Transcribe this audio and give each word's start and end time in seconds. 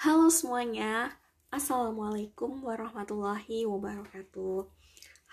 Halo 0.00 0.32
semuanya, 0.32 1.12
Assalamualaikum 1.52 2.64
warahmatullahi 2.64 3.68
wabarakatuh. 3.68 4.64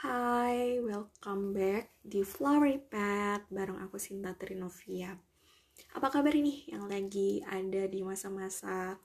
Hai, 0.04 0.84
welcome 0.84 1.56
back 1.56 1.96
di 2.04 2.20
Flowery 2.28 2.76
Pet 2.76 3.48
bareng 3.48 3.80
aku 3.80 3.96
Sinta 3.96 4.36
Trinovia. 4.36 5.16
Apa 5.96 6.12
kabar 6.12 6.36
ini 6.36 6.68
yang 6.68 6.84
lagi 6.84 7.40
ada 7.48 7.88
di 7.88 8.04
masa-masa 8.04 9.00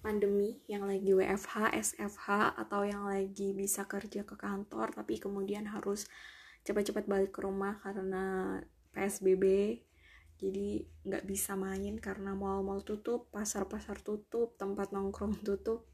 pandemi? 0.00 0.64
Yang 0.64 0.84
lagi 0.88 1.10
WFH, 1.12 1.54
SFH 1.76 2.56
atau 2.56 2.88
yang 2.88 3.04
lagi 3.04 3.52
bisa 3.52 3.84
kerja 3.84 4.24
ke 4.24 4.32
kantor 4.32 4.96
tapi 4.96 5.20
kemudian 5.20 5.68
harus 5.68 6.08
cepat-cepat 6.64 7.04
balik 7.04 7.36
ke 7.36 7.44
rumah 7.44 7.84
karena 7.84 8.56
PSBB 8.96 9.44
jadi 10.44 10.84
nggak 11.08 11.24
bisa 11.24 11.56
main 11.56 11.96
karena 11.96 12.36
mall-mall 12.36 12.84
tutup, 12.84 13.32
pasar-pasar 13.32 14.04
tutup, 14.04 14.52
tempat 14.60 14.92
nongkrong 14.92 15.40
tutup. 15.40 15.88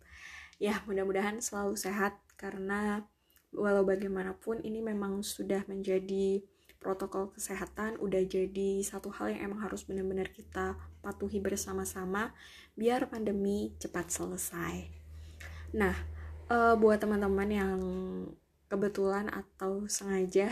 Ya, 0.58 0.82
mudah-mudahan 0.90 1.38
selalu 1.38 1.78
sehat 1.78 2.18
karena 2.34 3.06
walau 3.54 3.86
bagaimanapun 3.86 4.62
ini 4.66 4.82
memang 4.82 5.22
sudah 5.22 5.62
menjadi 5.70 6.42
protokol 6.80 7.30
kesehatan, 7.36 8.00
udah 8.00 8.24
jadi 8.24 8.80
satu 8.82 9.12
hal 9.12 9.36
yang 9.36 9.52
emang 9.52 9.68
harus 9.68 9.84
benar-benar 9.84 10.32
kita 10.32 10.80
patuhi 11.04 11.38
bersama-sama 11.38 12.32
biar 12.74 13.06
pandemi 13.06 13.76
cepat 13.76 14.08
selesai. 14.08 14.88
Nah, 15.76 15.94
uh, 16.48 16.74
buat 16.80 16.98
teman-teman 16.98 17.48
yang 17.52 17.78
kebetulan 18.72 19.28
atau 19.28 19.84
sengaja 19.86 20.48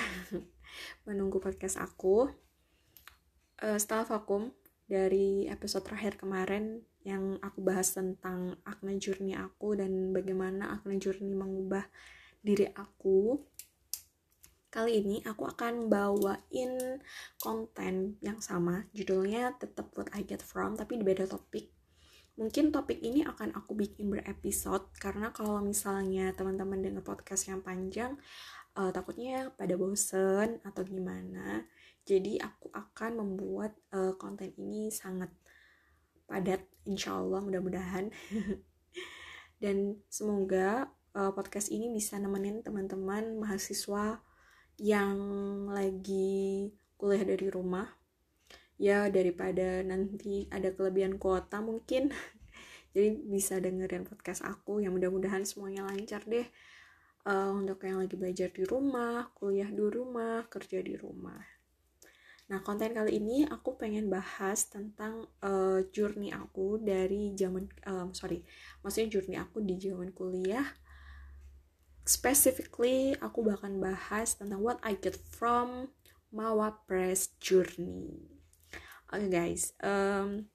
menunggu 1.09 1.41
podcast 1.41 1.81
aku, 1.81 2.29
uh, 3.63 3.79
setelah 3.79 4.07
vakum 4.07 4.51
dari 4.89 5.45
episode 5.51 5.85
terakhir 5.85 6.17
kemarin 6.17 6.81
yang 7.05 7.37
aku 7.45 7.61
bahas 7.61 7.93
tentang 7.93 8.57
acne 8.65 8.97
journey 9.01 9.37
aku 9.37 9.77
dan 9.77 10.13
bagaimana 10.13 10.81
acne 10.81 10.97
journey 11.01 11.33
mengubah 11.37 11.85
diri 12.41 12.69
aku. 12.73 13.37
Kali 14.69 15.01
ini 15.01 15.17
aku 15.25 15.49
akan 15.49 15.89
bawain 15.89 17.01
konten 17.41 18.21
yang 18.21 18.41
sama. 18.45 18.85
Judulnya 18.93 19.57
tetap 19.57 19.89
what 19.97 20.13
I 20.13 20.25
get 20.25 20.45
from 20.45 20.77
tapi 20.77 21.01
di 21.01 21.05
beda 21.05 21.25
topik. 21.25 21.73
Mungkin 22.39 22.71
topik 22.71 23.03
ini 23.03 23.25
akan 23.27 23.57
aku 23.57 23.75
bikin 23.75 24.13
berepisode 24.13 24.93
karena 25.03 25.35
kalau 25.35 25.59
misalnya 25.65 26.31
teman-teman 26.37 26.85
dengar 26.85 27.03
podcast 27.03 27.51
yang 27.51 27.65
panjang 27.65 28.15
uh, 28.79 28.95
takutnya 28.95 29.51
pada 29.59 29.75
bosen 29.75 30.63
atau 30.63 30.87
gimana 30.87 31.67
jadi 32.09 32.41
aku 32.41 32.73
akan 32.73 33.21
membuat 33.21 33.77
uh, 33.93 34.17
konten 34.17 34.57
ini 34.57 34.89
sangat 34.89 35.29
padat, 36.25 36.65
insya 36.89 37.21
Allah 37.21 37.45
mudah-mudahan. 37.45 38.09
Dan 39.63 40.01
semoga 40.09 40.89
uh, 41.13 41.37
podcast 41.37 41.69
ini 41.69 41.93
bisa 41.93 42.17
nemenin 42.17 42.65
teman-teman 42.65 43.37
mahasiswa 43.37 44.25
yang 44.81 45.19
lagi 45.69 46.73
kuliah 46.97 47.29
dari 47.29 47.53
rumah. 47.53 47.93
Ya 48.81 49.13
daripada 49.13 49.85
nanti 49.85 50.49
ada 50.49 50.73
kelebihan 50.73 51.21
kuota 51.21 51.61
mungkin. 51.61 52.09
Jadi 52.97 53.21
bisa 53.29 53.61
dengerin 53.61 54.09
podcast 54.09 54.49
aku 54.49 54.81
yang 54.81 54.97
mudah-mudahan 54.97 55.45
semuanya 55.45 55.85
lancar 55.85 56.25
deh. 56.25 56.49
Uh, 57.29 57.53
untuk 57.53 57.85
yang 57.85 58.01
lagi 58.01 58.17
belajar 58.17 58.49
di 58.49 58.65
rumah, 58.65 59.29
kuliah 59.37 59.69
di 59.69 59.85
rumah, 59.85 60.49
kerja 60.49 60.81
di 60.81 60.97
rumah. 60.97 61.58
Nah, 62.49 62.65
konten 62.65 62.97
kali 62.97 63.21
ini 63.21 63.45
aku 63.45 63.77
pengen 63.77 64.09
bahas 64.09 64.73
tentang 64.73 65.29
uh, 65.45 65.85
journey 65.93 66.33
aku 66.33 66.81
dari 66.81 67.37
zaman 67.37 67.69
um, 67.85 68.17
sorry, 68.17 68.41
maksudnya 68.81 69.21
journey 69.21 69.37
aku 69.37 69.61
di 69.61 69.77
zaman 69.77 70.09
kuliah. 70.17 70.65
Specifically, 72.09 73.13
aku 73.21 73.45
bahkan 73.45 73.77
bahas 73.77 74.33
tentang 74.33 74.65
what 74.65 74.81
I 74.81 74.97
get 74.97 75.13
from 75.13 75.93
Mawa 76.33 76.73
Press 76.89 77.37
journey. 77.37 78.17
Oke 79.13 79.25
okay, 79.25 79.29
guys, 79.29 79.77
um, 79.85 80.49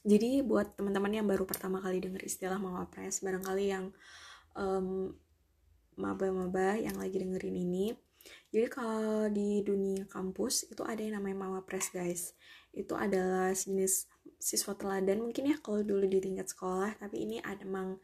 jadi 0.00 0.40
buat 0.40 0.80
teman-teman 0.80 1.20
yang 1.20 1.28
baru 1.28 1.44
pertama 1.44 1.84
kali 1.84 2.00
dengar 2.00 2.24
istilah 2.24 2.56
Mawa 2.56 2.88
Press, 2.88 3.20
barangkali 3.20 3.64
yang 3.68 3.92
um, 4.56 5.12
maba-maba 6.00 6.80
yang 6.80 6.96
lagi 6.96 7.20
dengerin 7.20 7.56
ini, 7.60 7.92
jadi 8.50 8.66
kalau 8.66 9.30
di 9.30 9.62
dunia 9.62 10.10
kampus 10.10 10.66
itu 10.66 10.82
ada 10.82 10.98
yang 10.98 11.22
namanya 11.22 11.46
Mama 11.46 11.60
Press 11.62 11.94
guys. 11.94 12.34
Itu 12.74 12.98
adalah 12.98 13.54
jenis 13.54 14.10
siswa 14.42 14.74
teladan 14.74 15.22
mungkin 15.22 15.54
ya 15.54 15.56
kalau 15.62 15.86
dulu 15.86 16.02
di 16.10 16.18
tingkat 16.18 16.50
sekolah, 16.50 16.98
tapi 16.98 17.22
ini 17.30 17.38
ada 17.38 17.62
emang 17.62 18.02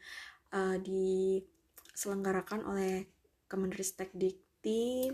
uh, 0.55 0.79
diselenggarakan 0.79 2.63
oleh 2.63 3.11
Kemenristek 3.51 4.15
Dikti 4.15 5.11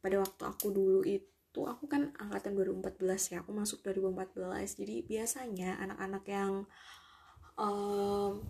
pada 0.00 0.20
waktu 0.20 0.42
aku 0.48 0.72
dulu 0.72 1.00
itu 1.04 1.60
aku 1.64 1.84
kan 1.84 2.16
angkatan 2.16 2.56
2014 2.56 3.36
ya. 3.36 3.44
Aku 3.44 3.52
masuk 3.52 3.84
2014 3.84 4.80
jadi 4.80 5.04
biasanya 5.04 5.76
anak-anak 5.76 6.24
yang 6.24 6.64
um, 7.60 8.40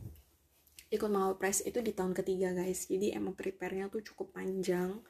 ikut 0.95 1.11
mau 1.11 1.35
press 1.35 1.67
itu 1.67 1.83
di 1.83 1.91
tahun 1.91 2.15
ketiga 2.15 2.55
guys. 2.55 2.87
Jadi 2.87 3.11
emang 3.19 3.35
prepare-nya 3.35 3.91
tuh 3.91 4.07
cukup 4.07 4.39
panjang 4.39 5.03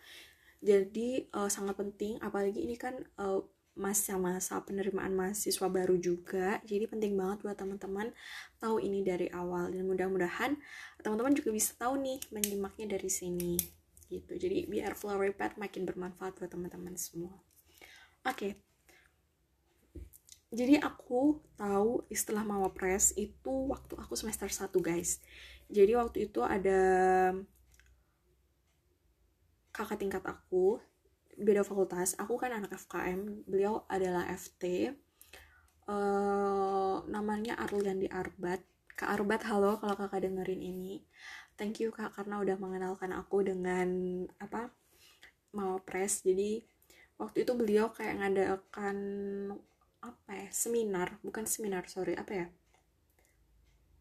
jadi 0.64 1.28
uh, 1.36 1.52
sangat 1.52 1.76
penting 1.76 2.16
apalagi 2.24 2.64
ini 2.64 2.80
kan 2.80 2.96
uh, 3.20 3.44
masa-masa 3.74 4.62
penerimaan 4.62 5.12
mahasiswa 5.12 5.66
baru 5.66 5.98
juga. 5.98 6.62
Jadi 6.64 6.86
penting 6.86 7.18
banget 7.18 7.42
buat 7.42 7.58
teman-teman 7.58 8.14
tahu 8.62 8.78
ini 8.80 9.02
dari 9.02 9.26
awal. 9.34 9.68
Dan 9.74 9.84
mudah-mudahan 9.90 10.56
teman-teman 11.02 11.34
juga 11.34 11.50
bisa 11.50 11.74
tahu 11.76 11.98
nih 12.00 12.22
menyimaknya 12.30 12.96
dari 12.96 13.10
sini. 13.10 13.58
Gitu. 14.06 14.38
Jadi 14.38 14.70
biar 14.70 14.94
flower 14.94 15.34
pad 15.34 15.58
makin 15.58 15.84
bermanfaat 15.84 16.38
buat 16.38 16.50
teman-teman 16.50 16.96
semua. 16.96 17.34
Oke. 18.24 18.32
Okay. 18.32 18.52
jadi 20.54 20.78
aku 20.86 21.42
tahu 21.58 22.06
istilah 22.06 22.46
press 22.70 23.10
itu 23.18 23.74
waktu 23.74 23.98
aku 23.98 24.14
semester 24.14 24.46
1 24.46 24.70
guys. 24.78 25.18
Jadi 25.66 25.98
waktu 25.98 26.30
itu 26.30 26.46
ada 26.46 26.78
kakak 29.74 29.98
tingkat 29.98 30.22
aku 30.22 30.78
beda 31.34 31.66
fakultas 31.66 32.14
aku 32.14 32.38
kan 32.38 32.54
anak 32.54 32.78
FKM 32.78 33.50
beliau 33.50 33.82
adalah 33.90 34.30
FT 34.30 34.94
uh, 35.88 35.92
eh, 35.92 36.96
namanya 37.10 37.58
Arliandi 37.60 38.08
Arbat. 38.08 38.62
Kak 38.94 39.10
Arbat 39.10 39.42
halo 39.50 39.76
kalau 39.82 39.98
kakak 39.98 40.22
dengerin 40.22 40.62
ini. 40.62 41.02
Thank 41.58 41.82
you 41.82 41.90
kak 41.90 42.14
karena 42.14 42.38
udah 42.42 42.56
mengenalkan 42.58 43.10
aku 43.14 43.46
dengan 43.46 44.22
apa 44.42 44.70
mau 45.54 45.78
press 45.82 46.26
jadi 46.26 46.66
waktu 47.14 47.46
itu 47.46 47.54
beliau 47.54 47.94
kayak 47.94 48.22
ngadakan 48.22 48.96
apa 50.02 50.30
ya 50.30 50.48
seminar. 50.54 51.18
Bukan 51.22 51.46
seminar 51.46 51.86
sorry 51.90 52.14
apa 52.14 52.32
ya? 52.32 52.46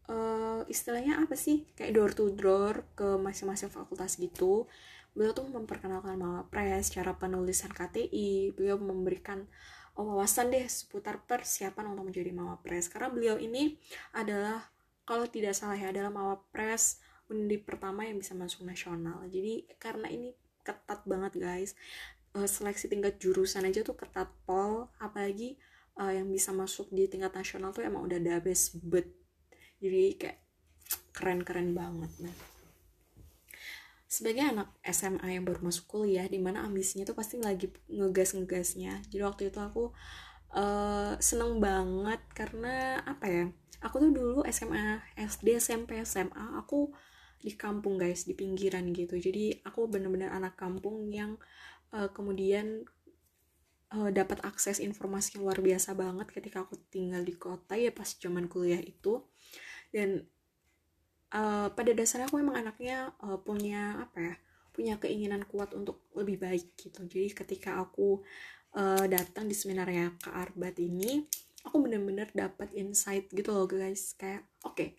Uh, 0.04 0.62
istilahnya 0.70 1.18
apa 1.22 1.34
sih? 1.34 1.66
Kayak 1.74 1.92
door 1.94 2.12
to 2.14 2.24
door 2.34 2.74
ke 2.94 3.18
masing-masing 3.18 3.70
fakultas 3.70 4.18
gitu 4.18 4.70
beliau 5.14 5.32
tuh 5.32 5.46
memperkenalkan 5.46 6.18
Mawapres, 6.18 6.90
cara 6.90 7.14
penulisan 7.14 7.70
KTI, 7.70 8.52
beliau 8.52 8.76
memberikan 8.76 9.46
wawasan 9.94 10.50
deh 10.50 10.66
seputar 10.66 11.22
persiapan 11.22 11.94
untuk 11.94 12.10
menjadi 12.10 12.34
Mawapres. 12.34 12.90
Karena 12.90 13.08
beliau 13.14 13.38
ini 13.38 13.78
adalah 14.12 14.74
kalau 15.06 15.30
tidak 15.30 15.54
salah 15.54 15.78
ya 15.78 15.94
adalah 15.94 16.10
Mawapres 16.10 16.98
undi 17.30 17.56
pertama 17.56 18.04
yang 18.04 18.18
bisa 18.18 18.34
masuk 18.34 18.66
nasional. 18.66 19.22
Jadi 19.30 19.70
karena 19.78 20.10
ini 20.10 20.34
ketat 20.66 21.06
banget 21.06 21.38
guys. 21.38 21.72
Uh, 22.34 22.50
seleksi 22.50 22.90
tingkat 22.90 23.22
jurusan 23.22 23.62
aja 23.62 23.86
tuh 23.86 23.94
ketat 23.94 24.26
pol, 24.42 24.90
apalagi 24.98 25.54
uh, 25.94 26.10
yang 26.10 26.26
bisa 26.26 26.50
masuk 26.50 26.90
di 26.90 27.06
tingkat 27.06 27.30
nasional 27.30 27.70
tuh 27.70 27.86
emang 27.86 28.02
udah 28.02 28.18
best 28.42 28.82
bet. 28.82 29.06
Jadi 29.78 30.18
kayak 30.18 30.42
keren-keren 31.14 31.70
banget. 31.78 32.10
Nah, 32.26 32.34
sebagai 34.06 34.44
anak 34.44 34.68
SMA 34.84 35.40
yang 35.40 35.44
baru 35.48 35.64
masuk 35.64 35.90
kuliah 35.90 36.28
di 36.28 36.38
mana 36.38 36.62
ambisinya 36.62 37.08
tuh 37.08 37.16
pasti 37.18 37.40
lagi 37.40 37.72
ngegas 37.90 38.36
ngegasnya 38.36 39.02
jadi 39.10 39.22
waktu 39.26 39.50
itu 39.50 39.58
aku 39.58 39.90
uh, 40.54 41.18
seneng 41.18 41.58
banget 41.58 42.20
karena 42.36 43.02
apa 43.02 43.26
ya 43.26 43.44
aku 43.84 44.00
tuh 44.00 44.10
dulu 44.14 44.38
SMA 44.48 45.02
SD 45.18 45.60
SMP 45.60 46.00
SMA 46.04 46.56
aku 46.56 46.94
di 47.44 47.52
kampung 47.52 48.00
guys 48.00 48.24
di 48.24 48.32
pinggiran 48.32 48.88
gitu. 48.96 49.20
Jadi 49.20 49.60
aku 49.68 49.84
bener-bener 49.84 50.32
anak 50.32 50.56
kampung 50.56 51.12
yang 51.12 51.36
uh, 51.92 52.08
kemudian 52.08 52.88
uh, 53.92 54.08
dapat 54.08 54.40
akses 54.48 54.80
informasi 54.80 55.36
yang 55.36 55.44
luar 55.44 55.60
biasa 55.60 55.92
banget 55.92 56.32
ketika 56.32 56.64
aku 56.64 56.80
tinggal 56.88 57.20
di 57.20 57.36
kota 57.36 57.76
ya 57.76 57.92
pas 57.92 58.08
zaman 58.16 58.48
kuliah 58.48 58.80
itu. 58.80 59.20
Dan 59.92 60.24
uh, 61.32 61.72
pada 61.72 61.90
dasarnya 61.96 62.28
aku 62.28 62.42
emang 62.42 62.60
anaknya 62.60 63.14
uh, 63.24 63.40
punya 63.40 64.02
apa 64.04 64.18
ya 64.20 64.34
punya 64.74 64.94
keinginan 64.98 65.46
kuat 65.46 65.70
untuk 65.72 66.02
lebih 66.18 66.42
baik 66.42 66.74
gitu. 66.74 67.06
Jadi 67.06 67.30
ketika 67.30 67.78
aku 67.78 68.26
uh, 68.74 69.06
datang 69.06 69.46
di 69.46 69.54
seminarnya 69.54 70.18
Kak 70.18 70.34
Arbat 70.34 70.82
ini 70.82 71.22
aku 71.62 71.78
bener-bener 71.78 72.28
dapat 72.34 72.74
insight 72.74 73.30
gitu 73.30 73.54
loh 73.54 73.70
guys. 73.70 74.18
Kayak 74.18 74.42
oke 74.66 74.74
okay, 74.74 74.90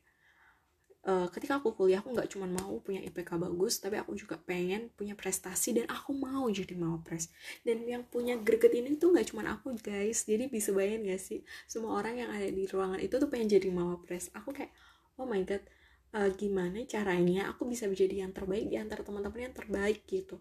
uh, 1.05 1.27
ketika 1.27 1.59
aku 1.59 1.75
kuliah 1.75 1.99
aku 1.99 2.15
nggak 2.15 2.31
cuma 2.31 2.47
mau 2.47 2.79
punya 2.79 3.03
IPK 3.03 3.35
bagus 3.35 3.83
tapi 3.83 3.99
aku 3.99 4.15
juga 4.15 4.39
pengen 4.39 4.89
punya 4.95 5.11
prestasi 5.13 5.75
dan 5.75 5.91
aku 5.91 6.15
mau 6.15 6.47
jadi 6.47 6.71
mawapres. 6.71 7.27
Dan 7.67 7.83
yang 7.83 8.07
punya 8.07 8.39
greget 8.39 8.71
ini 8.73 8.95
tuh 8.95 9.11
nggak 9.11 9.35
cuma 9.35 9.43
aku 9.51 9.75
guys. 9.83 10.23
Jadi 10.23 10.47
bisa 10.47 10.71
bayangin 10.71 11.11
gak 11.11 11.21
sih 11.21 11.43
semua 11.67 11.99
orang 11.99 12.23
yang 12.23 12.29
ada 12.31 12.47
di 12.47 12.63
ruangan 12.63 13.03
itu 13.03 13.19
tuh 13.19 13.27
pengen 13.27 13.51
jadi 13.51 13.67
mawapres. 13.75 14.31
Aku 14.31 14.55
kayak 14.55 14.71
oh 15.19 15.27
my 15.27 15.43
god 15.43 15.61
uh, 16.15 16.31
gimana 16.31 16.87
caranya 16.87 17.51
aku 17.51 17.67
bisa 17.67 17.85
menjadi 17.91 18.23
yang 18.23 18.31
terbaik 18.31 18.71
di 18.71 18.79
antara 18.79 19.03
teman-teman 19.03 19.51
yang 19.51 19.55
terbaik 19.55 20.07
gitu. 20.07 20.39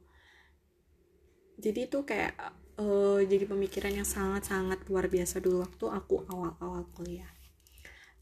Jadi 1.59 1.91
itu 1.91 1.99
kayak 2.07 2.35
uh, 2.79 3.19
jadi 3.23 3.45
pemikiran 3.47 3.93
yang 4.03 4.09
sangat-sangat 4.09 4.87
luar 4.87 5.11
biasa 5.11 5.43
dulu 5.43 5.67
waktu 5.67 5.85
aku 5.91 6.15
awal-awal 6.31 6.87
kuliah. 6.95 7.31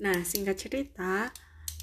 Nah 0.01 0.25
singkat 0.25 0.57
cerita 0.57 1.29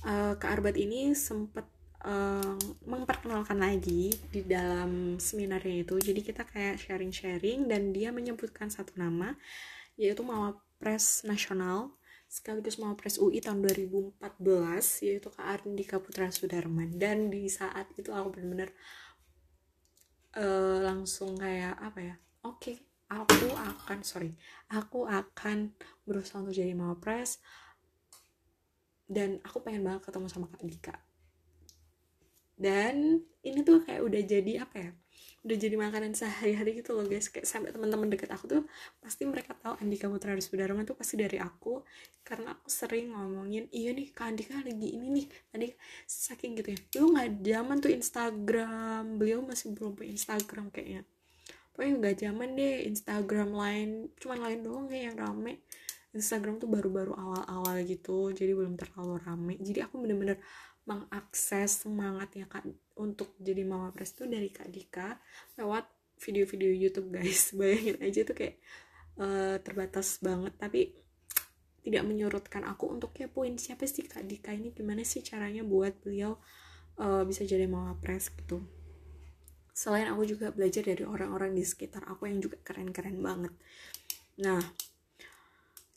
uh, 0.06 0.34
Kak 0.38 0.50
Arbat 0.60 0.78
ini 0.78 1.14
sempat 1.14 1.66
uh, 2.06 2.54
memperkenalkan 2.86 3.58
lagi 3.62 4.14
di 4.30 4.42
dalam 4.46 5.18
seminarnya 5.18 5.86
itu. 5.86 5.96
Jadi 5.98 6.22
kita 6.22 6.46
kayak 6.46 6.82
sharing-sharing 6.82 7.70
dan 7.70 7.94
dia 7.94 8.10
menyebutkan 8.14 8.70
satu 8.70 8.98
nama 8.98 9.34
yaitu 10.00 10.24
Mawapres 10.24 11.28
Nasional 11.28 11.99
sekaligus 12.30 12.78
Mawapres 12.78 13.18
UI 13.18 13.42
tahun 13.42 13.66
2014 13.66 14.22
yaitu 15.02 15.34
Kak 15.34 15.66
Arndika 15.66 15.98
Putra 15.98 16.30
Sudarman. 16.30 16.96
Dan 16.96 17.34
di 17.34 17.50
saat 17.50 17.90
itu 17.98 18.14
aku 18.14 18.38
benar-benar 18.38 18.70
uh, 20.38 20.78
langsung 20.84 21.40
kayak 21.40 21.80
apa 21.80 22.00
ya 22.00 22.16
oke 22.46 22.60
okay, 22.62 22.76
aku 23.10 23.50
akan 23.56 24.00
sorry 24.06 24.36
aku 24.70 25.10
akan 25.10 25.74
berusaha 26.06 26.44
untuk 26.44 26.54
jadi 26.54 26.76
Mawapres 26.78 27.42
dan 29.10 29.42
aku 29.42 29.66
pengen 29.66 29.82
banget 29.82 30.06
ketemu 30.06 30.28
sama 30.30 30.46
Kak 30.52 30.62
Dika 30.62 30.96
dan 32.60 33.24
ini 33.42 33.60
tuh 33.64 33.82
kayak 33.88 34.04
udah 34.04 34.22
jadi 34.22 34.54
apa 34.68 34.78
ya 34.78 34.92
udah 35.40 35.56
jadi 35.56 35.76
makanan 35.80 36.12
sehari-hari 36.20 36.84
gitu 36.84 36.92
loh 36.92 37.08
guys. 37.08 37.32
Kayak 37.32 37.48
sampai 37.48 37.72
teman-teman 37.72 38.12
deket 38.12 38.28
aku 38.28 38.46
tuh 38.48 38.64
pasti 39.00 39.24
mereka 39.24 39.56
tahu 39.56 39.80
Andika 39.80 40.12
Putra 40.12 40.36
Sudarman 40.36 40.84
tuh 40.84 41.00
pasti 41.00 41.16
dari 41.16 41.40
aku. 41.40 41.80
Karena 42.28 42.52
aku 42.52 42.68
sering 42.68 43.16
ngomongin 43.16 43.72
iya 43.72 43.96
nih 43.96 44.12
Kak 44.12 44.36
Andika 44.36 44.60
lagi 44.60 44.90
ini 45.00 45.08
nih 45.08 45.26
tadi 45.48 45.68
saking 46.04 46.60
gitu 46.60 46.76
ya. 46.76 46.80
Lu 47.00 47.16
nggak 47.16 47.30
zaman 47.40 47.78
tuh 47.80 47.92
Instagram 47.96 49.04
beliau 49.16 49.40
masih 49.40 49.72
belum 49.72 49.96
punya 49.96 50.12
Instagram 50.12 50.76
kayaknya. 50.76 51.08
Pokoknya 51.72 51.94
nggak 52.04 52.16
zaman 52.20 52.48
deh 52.60 52.76
Instagram 52.92 53.50
lain 53.56 53.90
cuman 54.20 54.40
lain 54.44 54.60
doang 54.60 54.86
kayak 54.92 55.04
yang 55.16 55.18
rame. 55.24 55.64
Instagram 56.10 56.58
tuh 56.58 56.66
baru-baru 56.66 57.14
awal-awal 57.14 57.86
gitu 57.86 58.34
jadi 58.36 58.52
belum 58.52 58.76
terlalu 58.76 59.24
rame. 59.24 59.56
Jadi 59.62 59.80
aku 59.88 60.04
bener-bener 60.04 60.42
mengakses 60.90 61.86
semangatnya 61.86 62.50
kak 62.50 62.66
untuk 62.98 63.38
jadi 63.38 63.62
mama 63.62 63.94
pres 63.94 64.18
tuh 64.18 64.26
dari 64.26 64.50
kak 64.50 64.74
Dika 64.74 65.22
lewat 65.62 65.86
video-video 66.18 66.74
YouTube 66.74 67.14
guys. 67.14 67.52
Bayangin 67.58 68.02
aja 68.02 68.26
tuh 68.26 68.36
kayak 68.36 68.58
uh, 69.22 69.62
terbatas 69.62 70.18
banget. 70.20 70.58
Tapi 70.58 70.82
tidak 71.86 72.04
menyurutkan 72.04 72.66
aku 72.68 72.92
untuk 72.92 73.14
kepoin 73.14 73.56
siapa 73.62 73.86
sih 73.86 74.10
kak 74.10 74.26
Dika 74.26 74.52
ini 74.52 74.74
gimana 74.74 75.06
sih 75.06 75.22
caranya 75.22 75.62
buat 75.62 76.02
beliau 76.02 76.42
uh, 76.98 77.24
bisa 77.24 77.46
jadi 77.46 77.70
mama 77.70 77.94
pres 78.02 78.34
gitu. 78.34 78.66
Selain 79.72 80.10
aku 80.12 80.28
juga 80.28 80.52
belajar 80.52 80.84
dari 80.84 81.08
orang-orang 81.08 81.56
di 81.56 81.64
sekitar 81.64 82.04
aku 82.10 82.28
yang 82.28 82.44
juga 82.44 82.60
keren-keren 82.66 83.16
banget. 83.22 83.54
Nah 84.42 84.60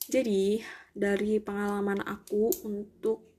jadi 0.06 0.62
dari 0.92 1.40
pengalaman 1.42 2.04
aku 2.04 2.52
untuk 2.68 3.31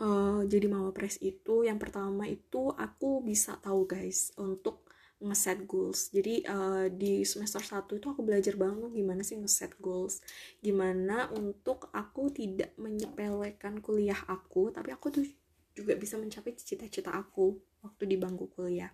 uh, 0.00 0.42
jadi 0.44 0.66
pres 0.92 1.20
itu 1.20 1.64
yang 1.64 1.80
pertama 1.80 2.28
itu 2.28 2.72
aku 2.72 3.24
bisa 3.24 3.56
tahu 3.60 3.88
guys 3.88 4.32
untuk 4.36 4.86
ngeset 5.16 5.64
goals. 5.64 6.12
Jadi 6.12 6.44
uh, 6.44 6.92
di 6.92 7.24
semester 7.24 7.64
1 7.64 7.88
itu 7.88 8.06
aku 8.12 8.20
belajar 8.20 8.52
banget 8.60 8.92
gimana 8.92 9.24
sih 9.24 9.40
ngeset 9.40 9.80
goals. 9.80 10.20
Gimana 10.60 11.32
untuk 11.32 11.88
aku 11.96 12.28
tidak 12.28 12.76
menyepelekan 12.76 13.80
kuliah 13.80 14.20
aku 14.28 14.68
tapi 14.68 14.92
aku 14.92 15.08
tuh 15.08 15.24
juga 15.72 15.96
bisa 15.96 16.20
mencapai 16.20 16.56
cita-cita 16.56 17.12
aku 17.16 17.56
waktu 17.80 18.04
di 18.04 18.16
bangku 18.20 18.52
kuliah. 18.52 18.92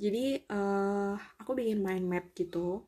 Jadi 0.00 0.48
uh, 0.48 1.16
aku 1.40 1.56
bikin 1.56 1.80
mind 1.80 2.04
map 2.04 2.32
gitu. 2.36 2.84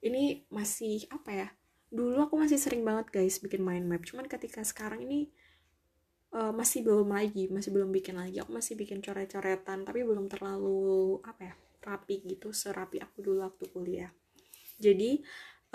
Ini 0.00 0.48
masih 0.48 1.04
apa 1.12 1.30
ya 1.32 1.48
dulu 1.92 2.24
aku 2.24 2.40
masih 2.40 2.56
sering 2.56 2.80
banget 2.88 3.12
guys 3.12 3.44
bikin 3.44 3.60
mind 3.60 3.84
map. 3.84 4.00
Cuman 4.08 4.24
ketika 4.24 4.64
sekarang 4.64 5.04
ini 5.04 5.28
uh, 6.32 6.52
masih 6.52 6.84
belum 6.84 7.12
lagi 7.12 7.48
masih 7.52 7.70
belum 7.72 7.92
bikin 7.92 8.16
lagi. 8.18 8.40
Aku 8.40 8.52
masih 8.52 8.74
bikin 8.74 9.04
coret-coretan 9.04 9.84
tapi 9.84 10.02
belum 10.02 10.26
terlalu 10.28 11.20
apa 11.24 11.52
ya 11.52 11.54
rapi 11.82 12.22
gitu 12.24 12.54
serapi 12.54 13.02
aku 13.02 13.20
dulu 13.20 13.44
waktu 13.44 13.64
kuliah. 13.70 14.10
Jadi 14.80 15.20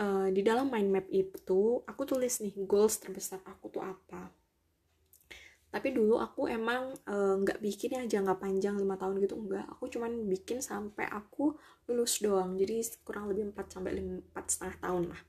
uh, 0.02 0.28
di 0.34 0.42
dalam 0.42 0.68
mind 0.68 0.90
map 0.90 1.08
itu 1.12 1.82
aku 1.86 2.02
tulis 2.04 2.42
nih 2.42 2.54
goals 2.66 2.98
terbesar 3.00 3.42
aku 3.46 3.70
tuh 3.70 3.84
apa. 3.86 4.34
Tapi 5.68 5.92
dulu 5.92 6.16
aku 6.16 6.48
emang 6.48 6.96
eh, 6.96 7.36
nggak 7.44 7.60
uh, 7.60 7.62
bikin 7.62 8.00
yang 8.00 8.08
jangka 8.08 8.40
panjang 8.40 8.80
lima 8.80 8.96
tahun 8.96 9.20
gitu 9.20 9.36
enggak 9.36 9.68
aku 9.68 9.92
cuman 9.92 10.26
bikin 10.32 10.64
sampai 10.64 11.06
aku 11.12 11.60
lulus 11.92 12.24
doang. 12.24 12.56
Jadi 12.56 12.82
kurang 13.04 13.28
lebih 13.28 13.52
4 13.52 13.76
sampai 13.76 14.00
empat 14.00 14.46
setengah 14.48 14.78
tahun 14.80 15.04
lah. 15.12 15.22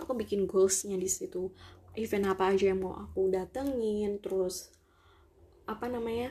Aku 0.00 0.16
bikin 0.16 0.48
goalsnya 0.48 0.96
di 0.96 1.06
situ 1.06 1.52
event 1.96 2.30
apa 2.30 2.52
aja 2.52 2.72
yang 2.72 2.84
mau 2.84 2.94
aku 2.94 3.32
datengin 3.32 4.20
terus 4.20 4.70
apa 5.66 5.90
namanya 5.90 6.30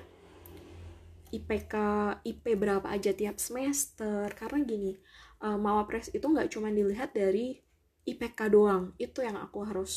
IPK 1.36 1.76
IP 2.24 2.56
berapa 2.56 2.88
aja 2.88 3.12
tiap 3.12 3.38
semester. 3.42 4.32
Karena 4.34 4.64
gini 4.64 4.96
uh, 5.44 5.60
mawapres 5.60 6.14
itu 6.16 6.24
nggak 6.24 6.50
cuma 6.56 6.72
dilihat 6.72 7.12
dari 7.12 7.60
IPK 8.08 8.40
doang. 8.54 8.96
Itu 8.96 9.26
yang 9.26 9.36
aku 9.42 9.66
harus 9.68 9.94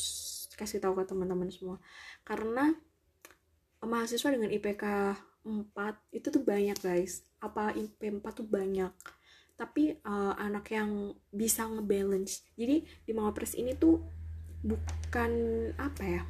kasih 0.59 0.83
tahu 0.83 0.99
ke 0.99 1.07
teman-teman 1.07 1.47
semua. 1.47 1.77
Karena 2.27 2.75
mahasiswa 3.79 4.29
dengan 4.35 4.51
IPK 4.51 4.83
4 5.47 5.71
itu 6.11 6.27
tuh 6.27 6.43
banyak 6.43 6.77
guys. 6.83 7.23
Apa 7.39 7.71
IP 7.71 8.19
4 8.19 8.19
tuh 8.35 8.47
banyak. 8.47 8.91
Tapi 9.55 9.99
uh, 10.03 10.35
anak 10.35 10.71
yang 10.71 11.15
bisa 11.31 11.67
ngebalance. 11.67 12.47
Jadi 12.55 12.83
di 12.83 13.11
Mawapres 13.11 13.55
ini 13.55 13.75
tuh 13.75 14.18
bukan 14.63 15.31
apa 15.79 16.03
ya 16.03 16.23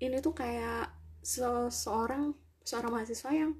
ini 0.00 0.16
tuh 0.24 0.32
kayak 0.32 0.88
seseorang 1.20 2.32
seorang 2.64 2.90
mahasiswa 2.96 3.30
yang 3.32 3.52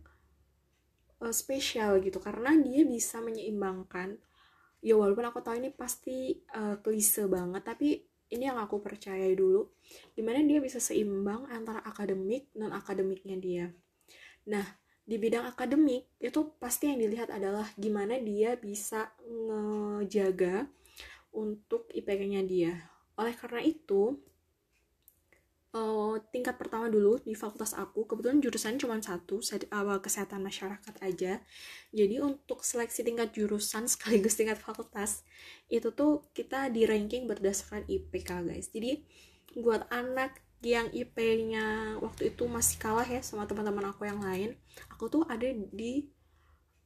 uh, 1.21 1.35
spesial 1.35 2.01
gitu 2.01 2.17
karena 2.19 2.57
dia 2.57 2.89
bisa 2.89 3.21
menyeimbangkan 3.21 4.17
ya 4.81 4.97
walaupun 4.97 5.29
aku 5.29 5.45
tahu 5.45 5.61
ini 5.61 5.71
pasti 5.77 6.41
uh, 6.57 6.81
klise 6.81 7.29
banget 7.29 7.61
tapi 7.61 8.01
ini 8.31 8.49
yang 8.49 8.57
aku 8.57 8.81
percayai 8.81 9.37
dulu 9.37 9.69
di 10.17 10.23
mana 10.25 10.41
dia 10.41 10.63
bisa 10.63 10.81
seimbang 10.81 11.45
antara 11.53 11.85
akademik 11.85 12.49
dan 12.57 12.73
akademiknya 12.73 13.37
dia 13.37 13.67
nah 14.49 14.65
di 15.05 15.19
bidang 15.19 15.43
akademik 15.43 16.07
itu 16.23 16.55
pasti 16.63 16.87
yang 16.87 17.03
dilihat 17.03 17.35
adalah 17.35 17.67
gimana 17.75 18.17
dia 18.23 18.55
bisa 18.55 19.11
ngejaga 19.27 20.71
untuk 21.35 21.91
IPK-nya 21.91 22.43
dia. 22.47 22.90
Oleh 23.21 23.37
karena 23.37 23.61
itu, 23.61 24.17
uh, 25.77 26.17
tingkat 26.33 26.57
pertama 26.57 26.89
dulu 26.89 27.21
di 27.21 27.37
fakultas 27.37 27.77
aku, 27.77 28.09
kebetulan 28.09 28.41
jurusan 28.41 28.81
cuma 28.81 28.97
satu, 28.97 29.45
awal 29.69 30.01
kesehatan 30.01 30.41
masyarakat 30.41 30.95
aja. 31.05 31.45
Jadi 31.93 32.17
untuk 32.25 32.65
seleksi 32.65 33.05
tingkat 33.05 33.37
jurusan 33.37 33.85
sekaligus 33.93 34.41
tingkat 34.41 34.57
fakultas, 34.57 35.23
itu 35.69 35.93
tuh 35.93 36.33
kita 36.33 36.73
di 36.73 36.89
ranking 36.89 37.29
berdasarkan 37.29 37.85
IPK 37.85 38.31
guys. 38.49 38.73
Jadi 38.73 39.05
buat 39.61 39.85
anak 39.93 40.41
yang 40.61 40.93
IP-nya 40.93 41.97
waktu 42.05 42.37
itu 42.37 42.45
masih 42.45 42.77
kalah 42.77 43.09
ya 43.09 43.25
sama 43.25 43.49
teman-teman 43.49 43.97
aku 43.97 44.05
yang 44.05 44.21
lain 44.21 44.53
aku 44.93 45.09
tuh 45.09 45.23
ada 45.25 45.49
di 45.73 46.05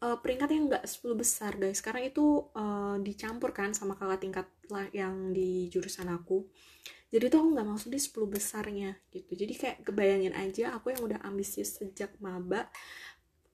uh, 0.05 0.17
peringkat 0.21 0.49
yang 0.53 0.69
enggak 0.69 0.85
10 0.85 1.17
besar 1.17 1.57
guys. 1.57 1.81
Karena 1.81 2.05
itu 2.05 2.53
uh, 2.53 3.01
dicampur 3.01 3.57
kan 3.57 3.73
sama 3.73 3.97
kakak 3.97 4.21
tingkat 4.21 4.47
lah 4.69 4.85
yang 4.93 5.33
di 5.33 5.73
jurusan 5.73 6.13
aku. 6.13 6.45
Jadi 7.09 7.31
tuh 7.31 7.39
aku 7.47 7.49
nggak 7.55 7.69
masuk 7.69 7.89
di 7.95 8.01
10 8.03 8.27
besarnya 8.29 8.91
gitu. 9.15 9.33
Jadi 9.33 9.55
kayak 9.57 9.77
kebayangin 9.87 10.35
aja 10.35 10.77
aku 10.77 10.93
yang 10.93 11.03
udah 11.07 11.19
ambisius 11.25 11.81
sejak 11.81 12.13
maba 12.21 12.69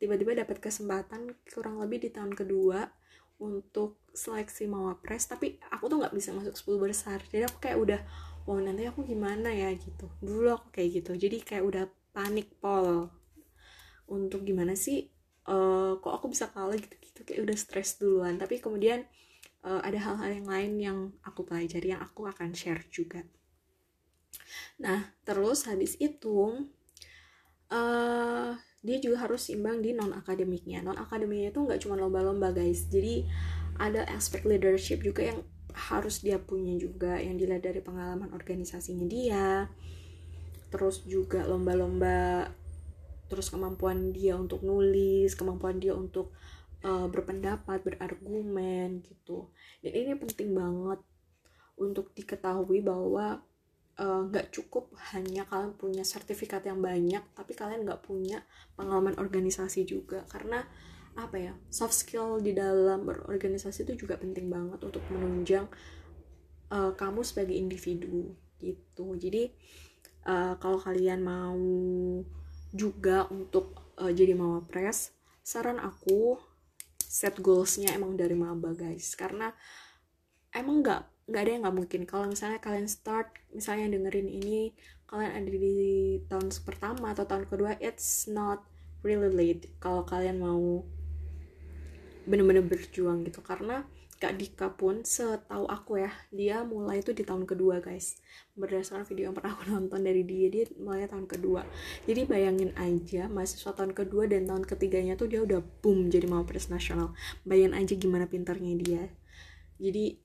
tiba-tiba 0.00 0.32
dapat 0.32 0.64
kesempatan 0.64 1.36
kurang 1.52 1.76
lebih 1.76 2.00
di 2.00 2.08
tahun 2.08 2.32
kedua 2.32 2.88
untuk 3.36 4.00
seleksi 4.16 4.64
mawapres 4.64 5.28
tapi 5.28 5.60
aku 5.68 5.92
tuh 5.92 6.00
nggak 6.00 6.16
bisa 6.16 6.32
masuk 6.32 6.56
10 6.56 6.88
besar. 6.88 7.18
Jadi 7.28 7.44
aku 7.46 7.58
kayak 7.60 7.78
udah 7.78 8.00
wow 8.48 8.56
nanti 8.58 8.88
aku 8.88 9.04
gimana 9.04 9.52
ya? 9.52 9.68
gitu. 9.76 10.08
Dulu 10.24 10.56
aku 10.56 10.66
kayak 10.72 11.04
gitu. 11.04 11.12
Jadi 11.20 11.44
kayak 11.44 11.64
udah 11.68 11.84
panik 12.16 12.48
pol 12.58 13.12
untuk 14.10 14.42
gimana 14.42 14.74
sih 14.74 15.19
uh, 15.48 15.96
kok 16.00 16.12
aku 16.12 16.32
bisa 16.32 16.50
kalah 16.50 16.76
gitu 16.76 16.96
gitu 17.00 17.20
kayak 17.24 17.40
udah 17.46 17.56
stres 17.56 17.96
duluan. 18.00 18.36
Tapi 18.36 18.60
kemudian 18.60 19.04
uh, 19.64 19.80
ada 19.80 19.96
hal-hal 20.00 20.40
yang 20.40 20.48
lain 20.48 20.72
yang 20.80 20.98
aku 21.24 21.44
pelajari 21.44 21.92
yang 21.96 22.02
aku 22.02 22.26
akan 22.28 22.52
share 22.56 22.84
juga. 22.92 23.24
Nah 24.80 25.12
terus 25.24 25.68
habis 25.68 25.96
itu 26.00 26.68
uh, 27.72 28.50
dia 28.80 28.96
juga 28.96 29.28
harus 29.28 29.52
imbang 29.52 29.84
di 29.84 29.92
non 29.92 30.16
akademiknya 30.16 30.80
non 30.80 30.96
akademiknya 30.96 31.52
itu 31.52 31.60
nggak 31.60 31.80
cuma 31.84 32.00
lomba-lomba 32.00 32.52
guys. 32.52 32.88
Jadi 32.88 33.28
ada 33.80 34.04
aspek 34.12 34.44
leadership 34.44 35.00
juga 35.00 35.24
yang 35.32 35.40
harus 35.70 36.20
dia 36.20 36.36
punya 36.36 36.74
juga 36.76 37.16
yang 37.22 37.38
dilihat 37.38 37.62
dari 37.64 37.80
pengalaman 37.80 38.32
organisasinya 38.34 39.06
dia. 39.06 39.70
Terus 40.70 41.02
juga 41.02 41.42
lomba-lomba 41.46 42.46
terus 43.30 43.48
kemampuan 43.54 44.10
dia 44.10 44.34
untuk 44.34 44.66
nulis 44.66 45.38
kemampuan 45.38 45.78
dia 45.78 45.94
untuk 45.94 46.34
uh, 46.84 47.06
berpendapat 47.08 47.80
berargumen 47.84 49.04
gitu. 49.04 49.48
Dan 49.80 49.92
ini 49.94 50.12
penting 50.18 50.50
banget 50.52 51.00
untuk 51.80 52.12
diketahui 52.12 52.84
bahwa 52.84 53.40
eh, 53.96 54.20
nggak 54.28 54.46
uh, 54.48 54.52
cukup 54.52 54.92
hanya 55.16 55.48
kalian 55.48 55.72
punya 55.80 56.04
sertifikat 56.04 56.60
yang 56.68 56.84
banyak 56.84 57.24
tapi 57.32 57.56
kalian 57.56 57.88
nggak 57.88 58.04
punya 58.04 58.44
pengalaman 58.76 59.16
organisasi 59.16 59.88
juga. 59.88 60.28
Karena 60.28 60.60
apa 61.16 61.36
ya 61.40 61.52
soft 61.72 61.96
skill 61.96 62.38
di 62.44 62.52
dalam 62.52 63.08
berorganisasi 63.08 63.88
itu 63.88 64.04
juga 64.06 64.20
penting 64.20 64.52
banget 64.52 64.78
untuk 64.84 65.02
menunjang 65.08 65.66
uh, 66.68 66.92
kamu 66.92 67.24
sebagai 67.24 67.56
individu 67.56 68.36
gitu. 68.60 69.16
Jadi 69.16 69.56
uh, 70.28 70.60
kalau 70.60 70.76
kalian 70.76 71.24
mau 71.24 71.56
juga 72.70 73.26
untuk 73.30 73.94
uh, 73.98 74.10
jadi 74.10 74.34
mawapres 74.38 75.14
saran 75.42 75.82
aku 75.82 76.38
set 76.98 77.42
goalsnya 77.42 77.90
emang 77.94 78.14
dari 78.14 78.38
maba 78.38 78.70
guys. 78.70 79.18
Karena 79.18 79.50
emang 80.54 80.86
nggak 80.86 81.02
nggak 81.30 81.42
ada 81.42 81.50
yang 81.50 81.62
nggak 81.66 81.76
mungkin. 81.76 82.00
Kalau 82.06 82.26
misalnya 82.30 82.62
kalian 82.62 82.86
start 82.86 83.34
misalnya 83.50 83.90
dengerin 83.90 84.30
ini 84.30 84.70
kalian 85.10 85.32
ada 85.34 85.50
di 85.50 86.22
tahun 86.30 86.54
pertama 86.62 87.10
atau 87.10 87.26
tahun 87.26 87.50
kedua 87.50 87.78
it's 87.82 88.30
not 88.30 88.62
really 89.02 89.30
late. 89.30 89.66
Kalau 89.82 90.06
kalian 90.06 90.38
mau 90.38 90.86
bener-bener 92.26 92.64
berjuang 92.64 93.24
gitu. 93.28 93.40
Karena 93.40 93.84
Kak 94.20 94.36
Dika 94.36 94.68
pun 94.76 95.00
setahu 95.00 95.64
aku 95.64 95.96
ya 95.96 96.12
dia 96.28 96.60
mulai 96.60 97.00
itu 97.00 97.16
di 97.16 97.24
tahun 97.24 97.48
kedua 97.48 97.80
guys. 97.80 98.20
Berdasarkan 98.52 99.08
video 99.08 99.32
yang 99.32 99.36
pernah 99.36 99.56
aku 99.56 99.72
nonton 99.72 100.04
dari 100.04 100.20
dia 100.28 100.52
dia 100.52 100.68
mulai 100.76 101.08
tahun 101.08 101.24
kedua. 101.24 101.64
Jadi 102.04 102.28
bayangin 102.28 102.76
aja 102.76 103.32
mahasiswa 103.32 103.72
tahun 103.72 103.96
kedua 103.96 104.28
dan 104.28 104.44
tahun 104.44 104.68
ketiganya 104.68 105.16
tuh 105.16 105.32
dia 105.32 105.40
udah 105.40 105.64
boom 105.80 106.12
jadi 106.12 106.28
mau 106.28 106.44
pres 106.44 106.68
nasional. 106.68 107.16
Bayangin 107.48 107.80
aja 107.80 107.96
gimana 107.96 108.28
pintarnya 108.28 108.76
dia. 108.76 109.08
Jadi 109.80 110.20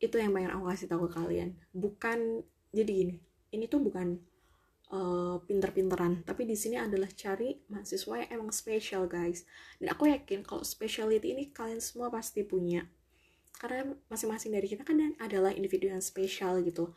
itu 0.00 0.14
yang 0.20 0.36
pengen 0.36 0.52
aku 0.52 0.68
kasih 0.68 0.88
tahu 0.92 1.08
ke 1.08 1.16
kalian. 1.16 1.56
Bukan 1.72 2.44
jadi 2.76 2.92
gini 2.92 3.16
ini 3.50 3.66
tuh 3.66 3.82
bukan 3.82 4.22
uh, 4.90 5.38
pinter-pinteran. 5.46 6.22
Tapi 6.26 6.46
di 6.46 6.58
sini 6.58 6.76
adalah 6.76 7.08
cari 7.14 7.56
mahasiswa 7.70 8.26
yang 8.26 8.30
emang 8.30 8.50
spesial 8.50 9.06
guys. 9.06 9.46
Dan 9.78 9.94
aku 9.94 10.10
yakin 10.10 10.42
kalau 10.42 10.66
speciality 10.66 11.34
ini 11.34 11.54
kalian 11.54 11.78
semua 11.78 12.10
pasti 12.10 12.42
punya. 12.42 12.84
Karena 13.56 13.92
masing-masing 14.10 14.54
dari 14.54 14.66
kita 14.66 14.82
kan 14.86 14.98
adalah 15.18 15.54
individu 15.54 15.90
yang 15.90 16.02
spesial 16.02 16.60
gitu. 16.66 16.90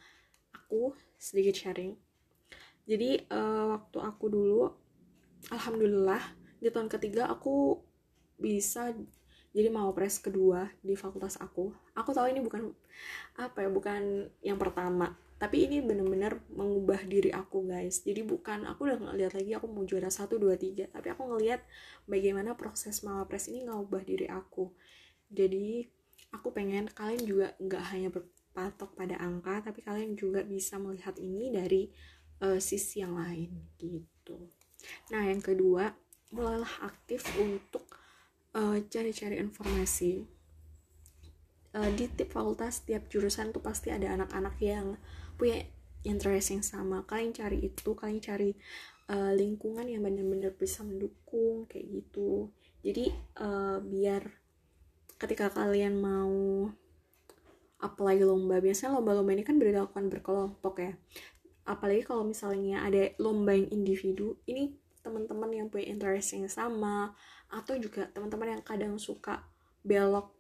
Aku 0.54 0.94
sedikit 1.18 1.56
sharing. 1.56 1.96
Jadi 2.84 3.24
uh, 3.32 3.80
waktu 3.80 3.98
aku 4.04 4.26
dulu 4.28 4.68
alhamdulillah 5.52 6.20
di 6.60 6.68
tahun 6.72 6.92
ketiga 6.92 7.32
aku 7.32 7.80
bisa 8.40 8.92
jadi 9.54 9.70
mau 9.70 9.94
pres 9.94 10.20
kedua 10.20 10.68
di 10.84 10.98
fakultas 10.98 11.40
aku. 11.40 11.72
Aku 11.96 12.12
tahu 12.12 12.28
ini 12.32 12.44
bukan 12.44 12.74
apa 13.38 13.64
ya 13.64 13.70
bukan 13.70 14.28
yang 14.44 14.60
pertama 14.60 15.16
tapi 15.44 15.68
ini 15.68 15.84
bener-bener 15.84 16.40
mengubah 16.56 17.04
diri 17.04 17.28
aku 17.36 17.68
guys. 17.68 18.00
Jadi 18.00 18.24
bukan 18.24 18.64
aku 18.64 18.88
udah 18.88 19.12
ngeliat 19.12 19.36
lagi 19.36 19.52
aku 19.52 19.68
mau 19.68 19.84
juara 19.84 20.08
satu 20.08 20.40
dua 20.40 20.56
tiga. 20.56 20.88
Tapi 20.88 21.12
aku 21.12 21.36
ngeliat 21.36 21.60
bagaimana 22.08 22.56
proses 22.56 23.04
pres 23.28 23.52
ini 23.52 23.68
ngubah 23.68 24.08
diri 24.08 24.32
aku. 24.32 24.72
Jadi 25.28 25.84
aku 26.32 26.56
pengen 26.56 26.88
kalian 26.88 27.28
juga 27.28 27.52
nggak 27.60 27.84
hanya 27.92 28.08
berpatok 28.16 28.96
pada 28.96 29.20
angka 29.20 29.68
tapi 29.68 29.84
kalian 29.84 30.16
juga 30.16 30.48
bisa 30.48 30.80
melihat 30.80 31.20
ini 31.20 31.52
dari 31.52 31.92
uh, 32.40 32.64
sisi 32.64 33.04
yang 33.04 33.20
lain 33.20 33.52
gitu. 33.76 34.48
Nah 35.12 35.28
yang 35.28 35.44
kedua 35.44 35.92
mulailah 36.32 36.88
aktif 36.88 37.28
untuk 37.36 37.84
eh, 38.56 38.80
cari-cari 38.88 39.44
informasi. 39.44 40.24
Uh, 41.74 41.90
di 41.98 42.06
tip 42.06 42.30
fakultas 42.30 42.86
tiap 42.86 43.10
jurusan 43.10 43.50
tuh 43.50 43.58
pasti 43.58 43.90
ada 43.90 44.14
anak-anak 44.14 44.56
yang 44.62 44.94
punya 45.36 45.64
interest 46.04 46.54
yang 46.54 46.64
sama. 46.66 47.08
Kalian 47.08 47.32
cari 47.36 47.60
itu 47.64 47.96
kalian 47.96 48.20
cari 48.20 48.52
uh, 49.10 49.32
lingkungan 49.34 49.88
yang 49.88 50.04
benar-benar 50.04 50.54
bisa 50.56 50.84
mendukung 50.84 51.66
kayak 51.68 51.88
gitu. 51.90 52.52
Jadi 52.84 53.12
uh, 53.40 53.80
biar 53.80 54.28
ketika 55.18 55.52
kalian 55.52 56.00
mau 56.04 56.68
apply 57.84 58.24
lomba 58.24 58.64
biasanya 58.64 58.96
lomba-lomba 59.00 59.36
ini 59.36 59.44
kan 59.44 59.60
dilakukan 59.60 60.08
berkelompok 60.12 60.76
ya. 60.80 60.94
Apalagi 61.64 62.04
kalau 62.04 62.28
misalnya 62.28 62.84
ada 62.84 63.12
lomba 63.20 63.56
yang 63.56 63.72
individu 63.72 64.36
ini 64.48 64.76
teman-teman 65.04 65.52
yang 65.52 65.68
punya 65.68 65.92
interest 65.92 66.36
yang 66.36 66.48
sama 66.48 67.12
atau 67.52 67.76
juga 67.76 68.08
teman-teman 68.16 68.60
yang 68.60 68.64
kadang 68.64 68.96
suka 68.96 69.44
belok 69.84 70.32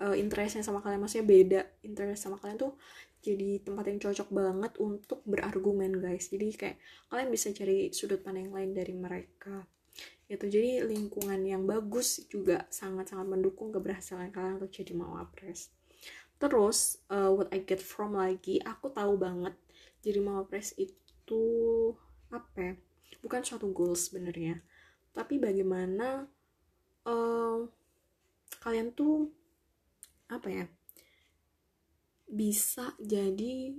uh, 0.00 0.16
interestnya 0.16 0.64
sama 0.64 0.80
kalian 0.80 1.04
maksudnya 1.04 1.28
beda 1.28 1.60
interest 1.84 2.24
sama 2.24 2.40
kalian 2.40 2.56
tuh 2.56 2.72
jadi 3.18 3.60
tempat 3.60 3.84
yang 3.90 3.98
cocok 3.98 4.28
banget 4.30 4.72
untuk 4.78 5.20
berargumen 5.26 5.98
guys. 5.98 6.30
Jadi 6.30 6.54
kayak 6.54 6.76
kalian 7.10 7.28
bisa 7.28 7.50
cari 7.50 7.90
sudut 7.90 8.22
pandang 8.22 8.54
lain 8.54 8.72
dari 8.72 8.94
mereka. 8.94 9.66
Itu 10.30 10.46
jadi 10.46 10.86
lingkungan 10.86 11.40
yang 11.42 11.64
bagus 11.64 12.22
juga 12.30 12.68
sangat-sangat 12.70 13.26
mendukung 13.26 13.74
keberhasilan 13.74 14.30
kalian 14.30 14.62
untuk 14.62 14.70
jadi 14.70 14.92
mawapres. 14.94 15.72
Terus 16.38 17.02
uh, 17.10 17.34
what 17.34 17.50
I 17.50 17.66
get 17.66 17.82
from 17.82 18.14
lagi 18.14 18.62
aku 18.62 18.94
tahu 18.94 19.18
banget 19.18 19.58
jadi 20.04 20.22
mawapres 20.22 20.78
itu 20.78 21.42
apa 22.30 22.56
ya? 22.56 22.74
Bukan 23.18 23.42
suatu 23.42 23.66
goals 23.74 24.12
sebenarnya. 24.12 24.62
Tapi 25.10 25.42
bagaimana 25.42 26.30
uh, 27.02 27.66
kalian 28.62 28.94
tuh 28.94 29.34
apa 30.28 30.48
ya 30.52 30.66
bisa 32.28 32.92
jadi 33.00 33.72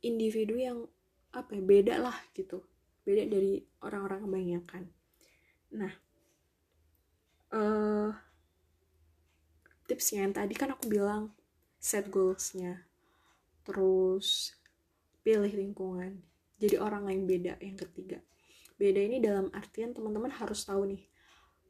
individu 0.00 0.56
yang 0.56 0.88
apa 1.36 1.52
ya 1.56 1.62
beda 1.62 1.94
lah 2.00 2.16
gitu. 2.32 2.64
Beda 3.04 3.28
dari 3.28 3.60
orang-orang 3.84 4.24
kebanyakan. 4.24 4.82
Nah 5.76 5.92
uh, 7.52 8.10
tipsnya 9.86 10.26
yang 10.26 10.34
tadi 10.34 10.54
kan 10.56 10.72
aku 10.72 10.88
bilang 10.88 11.36
set 11.76 12.08
goalsnya. 12.08 12.88
Terus 13.62 14.56
pilih 15.20 15.52
lingkungan. 15.52 16.24
Jadi 16.56 16.80
orang 16.80 17.12
yang 17.12 17.28
beda 17.28 17.54
yang 17.60 17.76
ketiga. 17.76 18.18
Beda 18.76 19.00
ini 19.00 19.20
dalam 19.20 19.52
artian 19.52 19.92
teman-teman 19.92 20.32
harus 20.32 20.64
tahu 20.64 20.88
nih 20.88 21.04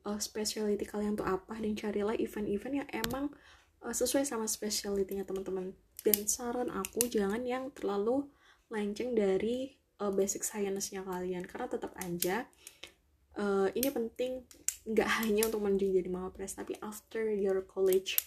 uh, 0.06 0.18
specialty 0.22 0.86
kalian 0.86 1.18
tuh 1.18 1.26
apa 1.26 1.58
dan 1.58 1.74
carilah 1.74 2.14
event-event 2.14 2.74
yang 2.82 2.88
emang 2.94 3.30
uh, 3.84 3.94
sesuai 3.94 4.24
sama 4.24 4.46
specialty-nya 4.48 5.26
teman-teman. 5.26 5.74
Dan 6.00 6.24
saran 6.30 6.70
aku 6.70 7.10
jangan 7.10 7.42
yang 7.42 7.74
terlalu 7.74 8.30
lenceng 8.70 9.12
dari 9.12 9.74
uh, 9.98 10.14
basic 10.14 10.46
science-nya 10.46 11.02
kalian. 11.02 11.42
Karena 11.44 11.66
tetap 11.66 11.92
aja 11.98 12.46
uh, 13.36 13.68
ini 13.72 13.88
penting 13.92 14.44
nggak 14.86 15.10
hanya 15.22 15.50
untuk 15.50 15.66
menjadi 15.66 16.06
mawapres 16.06 16.54
tapi 16.54 16.78
after 16.78 17.26
your 17.34 17.66
college 17.66 18.22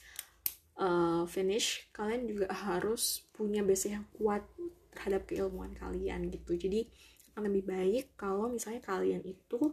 uh, 0.76 1.24
finish 1.24 1.88
kalian 1.96 2.28
juga 2.28 2.52
harus 2.52 3.24
punya 3.32 3.64
basic 3.64 3.96
yang 3.96 4.08
kuat 4.20 4.44
terhadap 4.92 5.24
keilmuan 5.30 5.72
kalian 5.80 6.28
gitu. 6.28 6.60
Jadi 6.60 6.90
akan 7.34 7.48
lebih 7.48 7.64
baik 7.72 8.06
kalau 8.20 8.52
misalnya 8.52 8.84
kalian 8.84 9.24
itu 9.24 9.72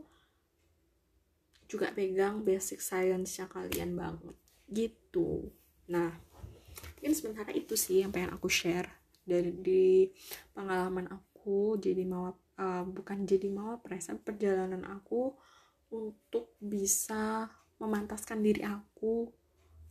juga 1.66 1.90
pegang 1.90 2.46
basic 2.46 2.78
science-nya 2.78 3.50
kalian 3.50 3.98
banget 3.98 4.36
gitu 4.70 5.50
nah 5.86 6.10
mungkin 6.98 7.12
sementara 7.14 7.54
itu 7.54 7.78
sih 7.78 8.02
yang 8.02 8.10
pengen 8.10 8.34
aku 8.34 8.50
share 8.50 8.90
dari 9.26 10.10
pengalaman 10.54 11.06
aku 11.10 11.78
jadi 11.78 12.02
mau 12.06 12.34
uh, 12.58 12.84
bukan 12.86 13.26
jadi 13.26 13.50
mau 13.50 13.78
tapi 13.78 14.18
perjalanan 14.22 14.82
aku 14.86 15.34
untuk 15.90 16.56
bisa 16.58 17.46
memantaskan 17.78 18.40
diri 18.40 18.64
aku 18.64 19.30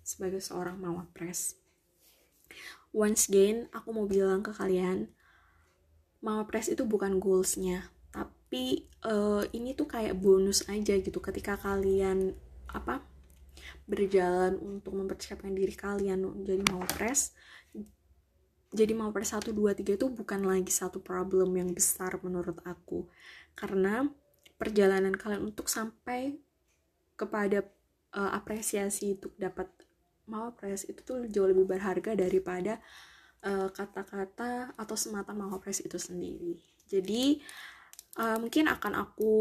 sebagai 0.06 0.42
seorang 0.42 0.78
mawapres. 0.78 1.58
Once 2.94 3.28
again, 3.28 3.68
aku 3.74 3.92
mau 3.92 4.08
bilang 4.08 4.46
ke 4.46 4.54
kalian, 4.54 5.12
mawapres 6.22 6.72
itu 6.72 6.86
bukan 6.88 7.18
goalsnya, 7.18 7.90
tapi 8.14 8.88
uh, 9.04 9.44
ini 9.52 9.76
tuh 9.76 9.90
kayak 9.90 10.16
bonus 10.16 10.64
aja 10.72 10.96
gitu 10.96 11.20
ketika 11.20 11.60
kalian 11.60 12.38
apa 12.72 13.04
berjalan 13.86 14.58
untuk 14.58 14.98
mempersiapkan 14.98 15.54
diri 15.54 15.74
kalian 15.74 16.24
jadi 16.44 16.64
mau 16.72 16.84
press 16.86 17.36
jadi 18.76 18.92
mau 18.92 19.10
per 19.16 19.24
1, 19.24 19.56
2, 19.56 19.56
3 19.56 19.96
itu 19.96 20.06
bukan 20.12 20.44
lagi 20.44 20.68
satu 20.68 21.00
problem 21.00 21.56
yang 21.56 21.72
besar 21.72 22.20
menurut 22.20 22.60
aku. 22.68 23.08
Karena 23.56 24.04
perjalanan 24.60 25.16
kalian 25.16 25.48
untuk 25.48 25.72
sampai 25.72 26.36
kepada 27.16 27.64
uh, 28.20 28.36
apresiasi 28.36 29.16
untuk 29.16 29.32
dapat 29.40 29.72
mau 30.28 30.52
press 30.52 30.84
itu 30.84 31.00
tuh 31.08 31.24
jauh 31.32 31.46
lebih 31.46 31.70
berharga 31.70 32.18
daripada 32.18 32.82
eh, 33.46 33.70
kata-kata 33.70 34.74
uh, 34.74 34.82
atau 34.82 34.98
semata 34.98 35.38
mau 35.38 35.54
press 35.62 35.86
itu 35.86 36.02
sendiri. 36.02 36.58
Jadi 36.90 37.46
uh, 38.18 38.42
mungkin 38.42 38.66
akan 38.66 39.06
aku 39.06 39.38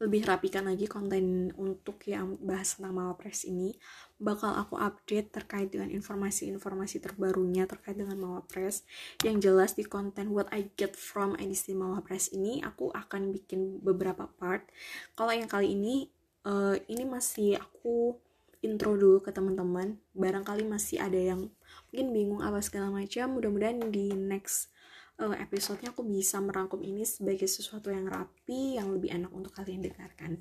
lebih 0.00 0.24
rapikan 0.24 0.64
lagi 0.64 0.88
konten 0.88 1.52
untuk 1.60 2.00
yang 2.08 2.40
bahas 2.40 2.72
tentang 2.72 2.96
Mawapres 2.96 3.44
ini 3.44 3.76
bakal 4.16 4.56
aku 4.56 4.80
update 4.80 5.28
terkait 5.28 5.68
dengan 5.68 5.92
informasi-informasi 5.92 7.04
terbarunya 7.04 7.68
terkait 7.68 8.00
dengan 8.00 8.16
Mawapres 8.16 8.88
yang 9.20 9.36
jelas 9.44 9.76
di 9.76 9.84
konten 9.84 10.32
what 10.32 10.48
I 10.56 10.72
get 10.80 10.96
from 10.96 11.36
edisi 11.36 11.76
Mawapres 11.76 12.32
ini 12.32 12.64
aku 12.64 12.88
akan 12.96 13.28
bikin 13.28 13.84
beberapa 13.84 14.24
part. 14.40 14.64
Kalau 15.12 15.36
yang 15.36 15.52
kali 15.52 15.76
ini 15.76 16.08
uh, 16.48 16.80
ini 16.88 17.04
masih 17.04 17.60
aku 17.60 18.16
intro 18.64 18.96
dulu 18.96 19.20
ke 19.20 19.36
teman-teman. 19.36 20.00
Barangkali 20.16 20.64
masih 20.64 21.00
ada 21.00 21.16
yang 21.20 21.52
mungkin 21.92 22.08
bingung 22.16 22.40
apa 22.40 22.64
segala 22.64 22.88
macam 22.88 23.36
mudah-mudahan 23.36 23.92
di 23.92 24.16
next 24.16 24.72
uh, 25.20 25.36
episodenya 25.36 25.92
aku 25.92 26.02
bisa 26.02 26.40
merangkum 26.40 26.80
ini 26.80 27.04
sebagai 27.04 27.46
sesuatu 27.46 27.92
yang 27.92 28.08
rapi 28.08 28.80
yang 28.80 28.90
lebih 28.90 29.12
enak 29.12 29.30
untuk 29.30 29.52
kalian 29.52 29.84
dengarkan. 29.84 30.40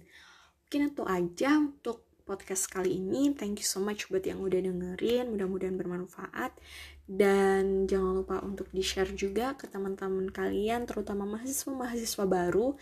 Mungkin 0.65 0.81
itu 0.95 1.03
aja 1.03 1.51
untuk 1.59 2.07
podcast 2.23 2.69
kali 2.69 2.97
ini. 3.01 3.33
Thank 3.33 3.61
you 3.61 3.67
so 3.67 3.81
much 3.81 4.07
buat 4.07 4.23
yang 4.23 4.39
udah 4.39 4.61
dengerin. 4.61 5.33
Mudah-mudahan 5.33 5.75
bermanfaat. 5.75 6.53
Dan 7.09 7.89
jangan 7.89 8.21
lupa 8.21 8.37
untuk 8.45 8.69
di 8.69 8.85
share 8.85 9.09
juga 9.17 9.57
ke 9.57 9.65
teman-teman 9.65 10.29
kalian 10.29 10.85
terutama 10.85 11.25
mahasiswa-mahasiswa 11.25 12.25
baru 12.29 12.77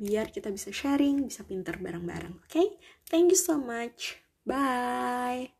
biar 0.00 0.32
kita 0.32 0.52
bisa 0.52 0.68
sharing 0.72 1.28
bisa 1.28 1.44
pinter 1.44 1.76
bareng-bareng 1.76 2.32
oke? 2.32 2.48
Okay? 2.48 2.76
thank 3.08 3.32
you 3.32 3.40
so 3.40 3.56
much. 3.56 4.20
Bye 4.44 5.59